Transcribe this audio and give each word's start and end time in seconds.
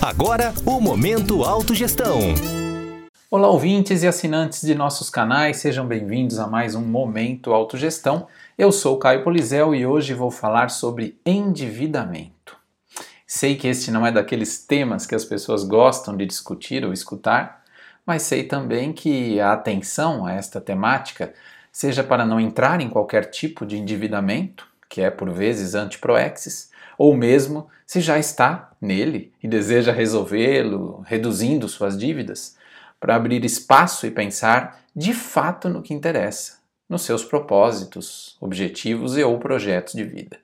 Agora, 0.00 0.52
o 0.66 0.80
Momento 0.80 1.42
Autogestão. 1.42 2.18
Olá, 3.30 3.48
ouvintes 3.48 4.02
e 4.02 4.06
assinantes 4.06 4.60
de 4.60 4.74
nossos 4.74 5.08
canais, 5.08 5.56
sejam 5.56 5.86
bem-vindos 5.86 6.38
a 6.38 6.46
mais 6.46 6.74
um 6.74 6.82
Momento 6.82 7.52
Autogestão. 7.52 8.26
Eu 8.58 8.70
sou 8.70 8.98
Caio 8.98 9.24
Polizel 9.24 9.74
e 9.74 9.86
hoje 9.86 10.12
vou 10.12 10.30
falar 10.30 10.68
sobre 10.70 11.18
endividamento. 11.24 12.56
Sei 13.26 13.56
que 13.56 13.68
este 13.68 13.90
não 13.90 14.06
é 14.06 14.12
daqueles 14.12 14.58
temas 14.58 15.06
que 15.06 15.14
as 15.14 15.24
pessoas 15.24 15.64
gostam 15.64 16.16
de 16.16 16.26
discutir 16.26 16.84
ou 16.84 16.92
escutar, 16.92 17.64
mas 18.04 18.22
sei 18.22 18.44
também 18.44 18.92
que 18.92 19.40
a 19.40 19.52
atenção 19.52 20.26
a 20.26 20.32
esta 20.32 20.60
temática, 20.60 21.32
seja 21.72 22.04
para 22.04 22.26
não 22.26 22.38
entrar 22.38 22.80
em 22.80 22.90
qualquer 22.90 23.30
tipo 23.30 23.64
de 23.64 23.78
endividamento, 23.78 24.73
que 24.88 25.00
é 25.00 25.10
por 25.10 25.30
vezes 25.30 25.74
antiproexis, 25.74 26.70
ou 26.96 27.16
mesmo 27.16 27.68
se 27.86 28.00
já 28.00 28.18
está 28.18 28.72
nele 28.80 29.32
e 29.42 29.48
deseja 29.48 29.92
resolvê-lo, 29.92 31.02
reduzindo 31.06 31.68
suas 31.68 31.98
dívidas, 31.98 32.56
para 33.00 33.16
abrir 33.16 33.44
espaço 33.44 34.06
e 34.06 34.10
pensar 34.10 34.80
de 34.94 35.12
fato 35.12 35.68
no 35.68 35.82
que 35.82 35.92
interessa, 35.92 36.58
nos 36.88 37.02
seus 37.02 37.24
propósitos, 37.24 38.36
objetivos 38.40 39.16
e 39.16 39.22
ou 39.22 39.38
projetos 39.38 39.94
de 39.94 40.04
vida. 40.04 40.38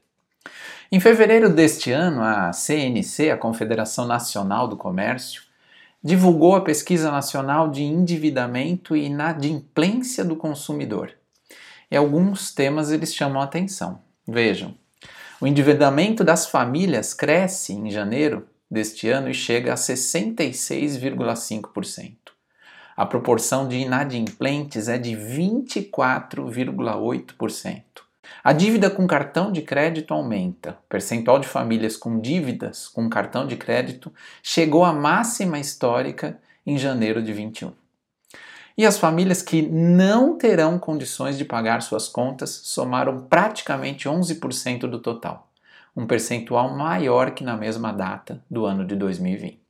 Em 0.92 0.98
fevereiro 0.98 1.48
deste 1.48 1.92
ano, 1.92 2.20
a 2.20 2.52
CNC, 2.52 3.30
a 3.30 3.36
Confederação 3.36 4.06
Nacional 4.06 4.66
do 4.66 4.76
Comércio, 4.76 5.42
divulgou 6.02 6.56
a 6.56 6.62
Pesquisa 6.62 7.10
Nacional 7.10 7.70
de 7.70 7.82
Endividamento 7.82 8.96
e 8.96 9.04
Inadimplência 9.04 10.24
do 10.24 10.34
Consumidor. 10.34 11.12
E 11.90 11.96
alguns 11.96 12.52
temas 12.52 12.90
eles 12.90 13.14
chamam 13.14 13.40
a 13.40 13.44
atenção. 13.44 14.00
Vejam, 14.30 14.74
o 15.40 15.46
endividamento 15.46 16.22
das 16.22 16.46
famílias 16.46 17.12
cresce 17.12 17.72
em 17.72 17.90
janeiro 17.90 18.46
deste 18.70 19.08
ano 19.08 19.28
e 19.28 19.34
chega 19.34 19.72
a 19.72 19.76
66,5%. 19.76 22.14
A 22.96 23.04
proporção 23.04 23.66
de 23.66 23.78
inadimplentes 23.78 24.88
é 24.88 24.96
de 24.98 25.16
24,8%. 25.16 27.82
A 28.44 28.52
dívida 28.52 28.88
com 28.88 29.04
cartão 29.04 29.50
de 29.50 29.62
crédito 29.62 30.14
aumenta. 30.14 30.78
O 30.84 30.88
percentual 30.88 31.40
de 31.40 31.48
famílias 31.48 31.96
com 31.96 32.20
dívidas 32.20 32.86
com 32.86 33.10
cartão 33.10 33.48
de 33.48 33.56
crédito 33.56 34.14
chegou 34.40 34.84
à 34.84 34.92
máxima 34.92 35.58
histórica 35.58 36.38
em 36.64 36.78
janeiro 36.78 37.20
de 37.20 37.32
21. 37.32 37.79
E 38.80 38.86
as 38.86 38.96
famílias 38.96 39.42
que 39.42 39.60
não 39.60 40.38
terão 40.38 40.78
condições 40.78 41.36
de 41.36 41.44
pagar 41.44 41.82
suas 41.82 42.08
contas 42.08 42.48
somaram 42.64 43.26
praticamente 43.26 44.08
11% 44.08 44.88
do 44.88 44.98
total, 44.98 45.50
um 45.94 46.06
percentual 46.06 46.74
maior 46.74 47.32
que 47.32 47.44
na 47.44 47.58
mesma 47.58 47.92
data 47.92 48.42
do 48.50 48.64
ano 48.64 48.86
de 48.86 48.96
2020. 48.96 49.60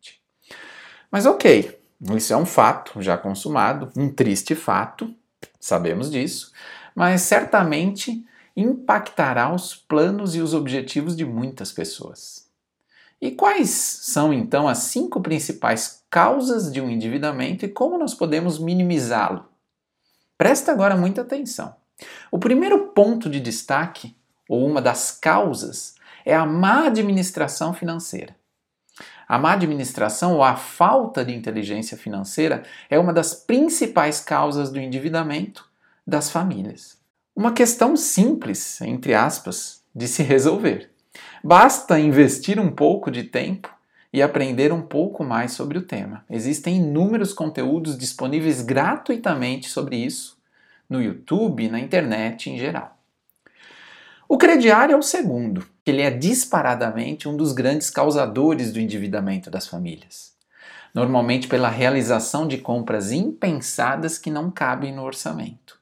Mas 1.10 1.26
ok, 1.26 1.76
isso 2.14 2.32
é 2.32 2.36
um 2.36 2.46
fato 2.46 3.02
já 3.02 3.18
consumado, 3.18 3.90
um 3.96 4.08
triste 4.08 4.54
fato, 4.54 5.12
sabemos 5.58 6.08
disso, 6.08 6.52
mas 6.94 7.22
certamente 7.22 8.24
impactará 8.56 9.52
os 9.52 9.74
planos 9.74 10.36
e 10.36 10.40
os 10.40 10.54
objetivos 10.54 11.16
de 11.16 11.24
muitas 11.24 11.72
pessoas. 11.72 12.48
E 13.20 13.30
quais 13.30 13.70
são 13.70 14.32
então 14.32 14.66
as 14.66 14.78
cinco 14.78 15.20
principais 15.20 16.02
causas 16.08 16.72
de 16.72 16.80
um 16.80 16.88
endividamento 16.88 17.64
e 17.64 17.68
como 17.68 17.98
nós 17.98 18.14
podemos 18.14 18.58
minimizá-lo? 18.58 19.46
Presta 20.38 20.72
agora 20.72 20.96
muita 20.96 21.20
atenção. 21.20 21.74
O 22.30 22.38
primeiro 22.38 22.88
ponto 22.88 23.28
de 23.28 23.38
destaque, 23.38 24.16
ou 24.48 24.66
uma 24.66 24.80
das 24.80 25.10
causas, 25.10 25.96
é 26.24 26.34
a 26.34 26.46
má 26.46 26.86
administração 26.86 27.74
financeira. 27.74 28.34
A 29.28 29.38
má 29.38 29.52
administração 29.52 30.34
ou 30.34 30.42
a 30.42 30.56
falta 30.56 31.24
de 31.24 31.34
inteligência 31.34 31.96
financeira 31.96 32.64
é 32.88 32.98
uma 32.98 33.12
das 33.12 33.34
principais 33.34 34.20
causas 34.20 34.70
do 34.70 34.80
endividamento 34.80 35.68
das 36.06 36.30
famílias. 36.30 36.98
Uma 37.36 37.52
questão 37.52 37.96
simples, 37.96 38.80
entre 38.80 39.14
aspas, 39.14 39.84
de 39.94 40.08
se 40.08 40.22
resolver. 40.22 40.89
Basta 41.42 41.98
investir 41.98 42.60
um 42.60 42.70
pouco 42.70 43.10
de 43.10 43.24
tempo 43.24 43.74
e 44.12 44.20
aprender 44.20 44.72
um 44.72 44.82
pouco 44.82 45.24
mais 45.24 45.52
sobre 45.52 45.78
o 45.78 45.82
tema. 45.82 46.24
Existem 46.28 46.76
inúmeros 46.76 47.32
conteúdos 47.32 47.96
disponíveis 47.96 48.60
gratuitamente 48.60 49.68
sobre 49.68 49.96
isso 49.96 50.38
no 50.88 51.00
YouTube 51.00 51.68
na 51.68 51.78
internet 51.78 52.50
em 52.50 52.58
geral. 52.58 52.98
O 54.28 54.36
crediário 54.36 54.94
é 54.94 54.96
o 54.96 55.02
segundo. 55.02 55.66
Ele 55.84 56.02
é 56.02 56.10
disparadamente 56.10 57.28
um 57.28 57.36
dos 57.36 57.52
grandes 57.52 57.90
causadores 57.90 58.72
do 58.72 58.78
endividamento 58.78 59.50
das 59.50 59.66
famílias. 59.66 60.34
Normalmente 60.94 61.48
pela 61.48 61.68
realização 61.68 62.46
de 62.46 62.58
compras 62.58 63.12
impensadas 63.12 64.18
que 64.18 64.30
não 64.30 64.50
cabem 64.50 64.94
no 64.94 65.02
orçamento. 65.02 65.79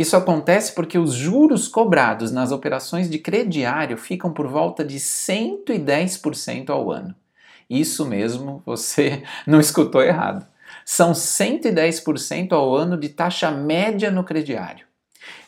Isso 0.00 0.16
acontece 0.16 0.72
porque 0.72 0.98
os 0.98 1.12
juros 1.12 1.68
cobrados 1.68 2.32
nas 2.32 2.52
operações 2.52 3.10
de 3.10 3.18
crediário 3.18 3.98
ficam 3.98 4.32
por 4.32 4.48
volta 4.48 4.82
de 4.82 4.98
110% 4.98 6.70
ao 6.70 6.90
ano. 6.90 7.14
Isso 7.68 8.06
mesmo, 8.06 8.62
você 8.64 9.22
não 9.46 9.60
escutou 9.60 10.02
errado. 10.02 10.46
São 10.86 11.12
110% 11.12 12.52
ao 12.52 12.74
ano 12.74 12.96
de 12.96 13.10
taxa 13.10 13.50
média 13.50 14.10
no 14.10 14.24
crediário. 14.24 14.86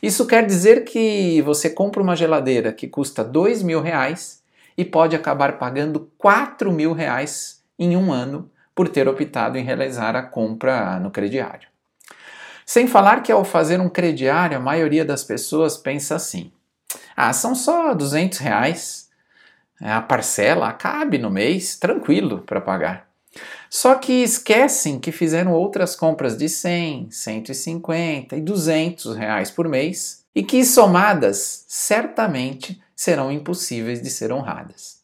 Isso 0.03 0.27
quer 0.27 0.45
dizer 0.45 0.83
que 0.83 1.41
você 1.41 1.67
compra 1.67 2.03
uma 2.03 2.15
geladeira 2.15 2.71
que 2.71 2.87
custa 2.87 3.23
dois 3.23 3.63
mil 3.63 3.81
reais 3.81 4.43
e 4.77 4.85
pode 4.85 5.15
acabar 5.15 5.57
pagando 5.57 6.11
quatro 6.15 6.71
mil 6.71 6.93
reais 6.93 7.63
em 7.79 7.97
um 7.97 8.13
ano 8.13 8.51
por 8.75 8.87
ter 8.87 9.07
optado 9.07 9.57
em 9.57 9.63
realizar 9.63 10.15
a 10.15 10.21
compra 10.21 10.99
no 10.99 11.09
crediário. 11.09 11.72
Sem 12.73 12.87
falar 12.87 13.21
que 13.21 13.31
ao 13.31 13.45
fazer 13.45 13.79
um 13.79 13.87
crediário, 13.87 14.57
a 14.57 14.59
maioria 14.59 15.05
das 15.05 15.23
pessoas 15.23 15.77
pensa 15.77 16.15
assim: 16.15 16.51
ah, 17.15 17.31
são 17.31 17.53
só 17.53 17.93
200 17.93 18.39
reais, 18.39 19.09
é, 19.79 19.91
a 19.91 20.01
parcela 20.01 20.73
cabe 20.73 21.19
no 21.19 21.29
mês, 21.29 21.77
tranquilo 21.77 22.39
para 22.39 22.59
pagar. 22.59 23.07
Só 23.69 23.93
que 23.93 24.23
esquecem 24.23 24.99
que 24.99 25.11
fizeram 25.11 25.51
outras 25.51 25.95
compras 25.95 26.35
de 26.35 26.49
100, 26.49 27.11
150 27.11 28.37
e 28.37 28.41
200 28.41 29.15
reais 29.15 29.51
por 29.51 29.69
mês 29.69 30.25
e 30.33 30.41
que 30.41 30.65
somadas 30.65 31.65
certamente 31.67 32.81
serão 32.95 33.31
impossíveis 33.31 34.01
de 34.01 34.09
ser 34.09 34.31
honradas. 34.31 35.02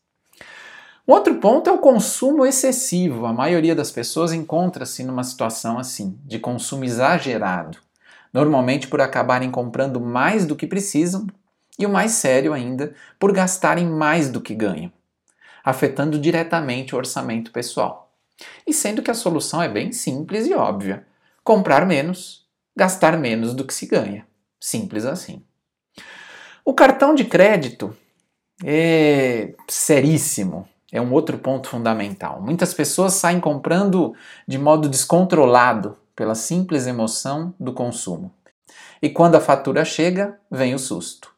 Outro 1.09 1.40
ponto 1.40 1.68
é 1.68 1.74
o 1.74 1.80
consumo 1.80 2.46
excessivo. 2.46 3.25
A 3.25 3.34
maioria 3.34 3.74
das 3.74 3.90
pessoas 3.90 4.31
encontra-se 4.31 5.03
numa 5.03 5.24
situação 5.24 5.80
assim, 5.80 6.20
de 6.24 6.38
consumo 6.38 6.86
exagerado, 6.86 7.80
normalmente 8.31 8.88
por 8.88 9.02
acabarem 9.02 9.50
comprando 9.50 10.00
mais 10.00 10.46
do 10.46 10.56
que 10.56 10.68
precisam 10.68 11.25
e 11.80 11.86
o 11.88 11.90
mais 11.90 12.12
sério 12.12 12.53
ainda, 12.53 12.94
por 13.18 13.31
gastarem 13.31 13.88
mais 13.88 14.30
do 14.30 14.40
que 14.40 14.53
ganham, 14.53 14.94
afetando 15.66 16.20
diretamente 16.20 16.94
o 16.94 16.97
orçamento 17.00 17.52
pessoal. 17.52 18.14
E 18.68 18.72
sendo 18.72 19.02
que 19.02 19.09
a 19.09 19.16
solução 19.16 19.64
é 19.64 19.68
bem 19.68 19.91
simples 19.91 20.46
e 20.46 20.53
óbvia: 20.53 21.08
comprar 21.44 21.88
menos, 21.88 22.46
gastar 22.78 23.18
menos 23.18 23.56
do 23.56 23.66
que 23.66 23.74
se 23.74 23.88
ganha. 23.88 24.28
Simples 24.59 25.06
assim. 25.06 25.41
O 26.64 26.72
cartão 26.72 27.16
de 27.16 27.26
crédito 27.26 27.97
é 28.64 29.56
seríssimo 29.68 30.70
é 30.92 31.02
um 31.02 31.14
outro 31.14 31.38
ponto 31.38 31.70
fundamental. 31.70 32.42
Muitas 32.42 32.74
pessoas 32.74 33.14
saem 33.14 33.40
comprando 33.40 34.14
de 34.48 34.58
modo 34.58 34.90
descontrolado 34.90 35.98
pela 36.16 36.36
simples 36.36 36.88
emoção 36.88 37.54
do 37.60 37.74
consumo. 37.74 38.32
E 39.02 39.10
quando 39.10 39.36
a 39.36 39.42
fatura 39.42 39.86
chega, 39.86 40.38
vem 40.52 40.74
o 40.74 40.80
susto. 40.80 41.32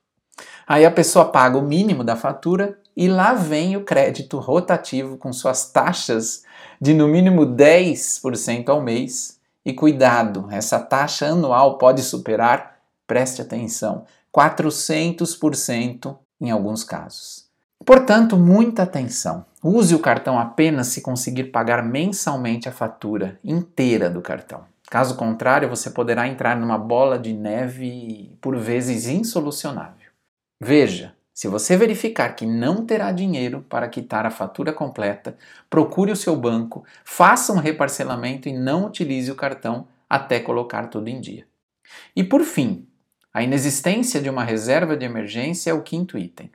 Aí 0.65 0.85
a 0.85 0.91
pessoa 0.91 1.25
paga 1.25 1.57
o 1.57 1.61
mínimo 1.61 2.03
da 2.03 2.15
fatura 2.15 2.79
e 2.95 3.07
lá 3.07 3.33
vem 3.33 3.75
o 3.75 3.83
crédito 3.83 4.37
rotativo 4.39 5.17
com 5.17 5.31
suas 5.31 5.71
taxas 5.71 6.43
de 6.79 6.93
no 6.93 7.07
mínimo 7.07 7.45
10% 7.45 8.69
ao 8.69 8.81
mês. 8.81 9.39
E 9.63 9.73
cuidado, 9.73 10.47
essa 10.49 10.79
taxa 10.79 11.27
anual 11.27 11.77
pode 11.77 12.01
superar, 12.01 12.79
preste 13.05 13.41
atenção, 13.41 14.05
400% 14.35 16.17
em 16.39 16.49
alguns 16.49 16.83
casos. 16.83 17.50
Portanto, 17.85 18.37
muita 18.37 18.83
atenção. 18.83 19.45
Use 19.63 19.93
o 19.93 19.99
cartão 19.99 20.39
apenas 20.39 20.87
se 20.87 21.01
conseguir 21.01 21.45
pagar 21.45 21.83
mensalmente 21.83 22.69
a 22.69 22.71
fatura 22.71 23.39
inteira 23.43 24.09
do 24.09 24.21
cartão. 24.21 24.63
Caso 24.89 25.15
contrário, 25.15 25.69
você 25.69 25.89
poderá 25.89 26.27
entrar 26.27 26.55
numa 26.55 26.77
bola 26.77 27.17
de 27.17 27.31
neve 27.33 28.37
por 28.41 28.57
vezes 28.57 29.07
insolucionável. 29.07 30.09
Veja, 30.59 31.15
se 31.33 31.47
você 31.47 31.77
verificar 31.77 32.35
que 32.35 32.45
não 32.45 32.85
terá 32.85 33.11
dinheiro 33.11 33.65
para 33.69 33.87
quitar 33.87 34.25
a 34.25 34.31
fatura 34.31 34.73
completa, 34.73 35.37
procure 35.69 36.11
o 36.11 36.15
seu 36.15 36.35
banco, 36.35 36.83
faça 37.03 37.53
um 37.53 37.57
reparcelamento 37.57 38.49
e 38.49 38.53
não 38.53 38.85
utilize 38.85 39.31
o 39.31 39.35
cartão 39.35 39.87
até 40.09 40.39
colocar 40.39 40.87
tudo 40.87 41.07
em 41.07 41.21
dia. 41.21 41.47
E 42.15 42.23
por 42.23 42.43
fim, 42.43 42.85
a 43.33 43.41
inexistência 43.41 44.21
de 44.21 44.29
uma 44.29 44.43
reserva 44.43 44.97
de 44.97 45.05
emergência 45.05 45.71
é 45.71 45.73
o 45.73 45.81
quinto 45.81 46.17
item. 46.17 46.51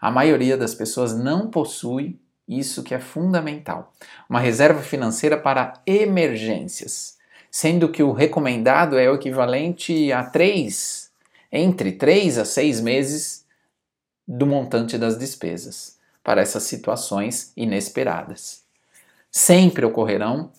A 0.00 0.10
maioria 0.10 0.56
das 0.56 0.74
pessoas 0.74 1.16
não 1.16 1.50
possui 1.50 2.18
Isso 2.48 2.84
que 2.84 2.94
é 2.94 3.00
fundamental. 3.00 3.92
Uma 4.28 4.38
reserva 4.38 4.80
financeira 4.80 5.36
para 5.36 5.82
emergências, 5.84 7.18
sendo 7.50 7.88
que 7.88 8.02
o 8.02 8.12
recomendado 8.12 8.96
é 8.96 9.10
o 9.10 9.16
equivalente 9.16 10.12
a 10.12 10.22
três, 10.22 11.10
entre 11.50 11.92
3 11.92 12.38
a 12.38 12.44
6 12.44 12.80
meses 12.80 13.44
do 14.26 14.46
montante 14.46 14.96
das 14.96 15.18
despesas 15.18 15.98
para 16.22 16.40
essas 16.40 16.64
situações 16.64 17.52
inesperadas. 17.56 18.62
Sempre 19.30 19.84
ocorrerão 19.84 20.50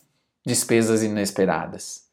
despesas 0.46 1.04
inesperadas. 1.04 2.06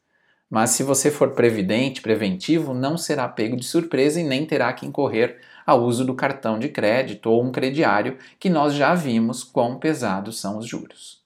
Mas 0.49 0.71
se 0.71 0.83
você 0.83 1.09
for 1.09 1.31
previdente, 1.31 2.01
preventivo, 2.01 2.73
não 2.73 2.97
será 2.97 3.27
pego 3.27 3.55
de 3.55 3.65
surpresa 3.65 4.19
e 4.19 4.23
nem 4.23 4.45
terá 4.45 4.71
que 4.73 4.85
incorrer 4.85 5.41
ao 5.65 5.83
uso 5.83 6.05
do 6.05 6.13
cartão 6.13 6.59
de 6.59 6.69
crédito 6.69 7.29
ou 7.29 7.43
um 7.43 7.51
crediário, 7.51 8.17
que 8.39 8.49
nós 8.49 8.73
já 8.73 8.93
vimos 8.93 9.43
quão 9.43 9.79
pesados 9.79 10.39
são 10.39 10.57
os 10.57 10.67
juros. 10.67 11.23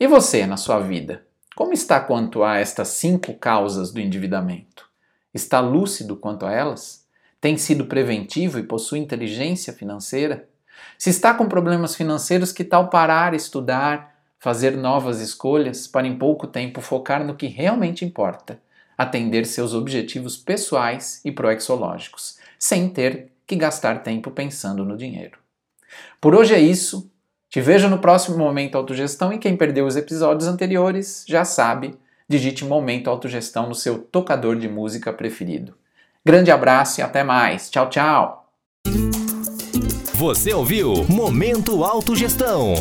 E 0.00 0.06
você, 0.06 0.46
na 0.46 0.56
sua 0.56 0.80
vida, 0.80 1.24
como 1.54 1.72
está 1.72 2.00
quanto 2.00 2.42
a 2.42 2.56
estas 2.56 2.88
cinco 2.88 3.34
causas 3.34 3.92
do 3.92 4.00
endividamento? 4.00 4.88
Está 5.32 5.60
lúcido 5.60 6.16
quanto 6.16 6.46
a 6.46 6.52
elas? 6.52 7.06
Tem 7.40 7.56
sido 7.56 7.86
preventivo 7.86 8.58
e 8.58 8.64
possui 8.64 8.98
inteligência 8.98 9.72
financeira? 9.72 10.48
Se 10.96 11.10
está 11.10 11.34
com 11.34 11.48
problemas 11.48 11.94
financeiros, 11.94 12.52
que 12.52 12.64
tal 12.64 12.88
parar, 12.88 13.34
estudar, 13.34 14.17
fazer 14.38 14.76
novas 14.76 15.20
escolhas 15.20 15.86
para 15.86 16.06
em 16.06 16.16
pouco 16.16 16.46
tempo 16.46 16.80
focar 16.80 17.24
no 17.24 17.34
que 17.34 17.46
realmente 17.46 18.04
importa, 18.04 18.60
atender 18.96 19.46
seus 19.46 19.74
objetivos 19.74 20.36
pessoais 20.36 21.20
e 21.24 21.32
proexológicos, 21.32 22.38
sem 22.58 22.88
ter 22.88 23.32
que 23.46 23.56
gastar 23.56 24.02
tempo 24.02 24.30
pensando 24.30 24.84
no 24.84 24.96
dinheiro. 24.96 25.38
Por 26.20 26.34
hoje 26.34 26.54
é 26.54 26.60
isso. 26.60 27.10
Te 27.48 27.60
vejo 27.62 27.88
no 27.88 27.98
próximo 27.98 28.36
Momento 28.36 28.76
Autogestão 28.76 29.32
e 29.32 29.38
quem 29.38 29.56
perdeu 29.56 29.86
os 29.86 29.96
episódios 29.96 30.46
anteriores 30.46 31.24
já 31.26 31.44
sabe, 31.46 31.94
digite 32.28 32.64
Momento 32.64 33.08
Autogestão 33.08 33.68
no 33.68 33.74
seu 33.74 33.98
tocador 33.98 34.56
de 34.56 34.68
música 34.68 35.12
preferido. 35.12 35.74
Grande 36.22 36.50
abraço 36.50 37.00
e 37.00 37.02
até 37.02 37.24
mais. 37.24 37.70
Tchau, 37.70 37.88
tchau. 37.88 38.52
Você 40.12 40.52
ouviu 40.52 41.04
Momento 41.04 41.84
Autogestão. 41.84 42.74